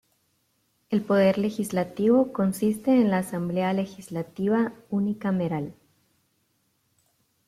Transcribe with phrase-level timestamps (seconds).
[0.89, 5.75] El poder legislativo consiste en la Asamblea Legislativa unicameral.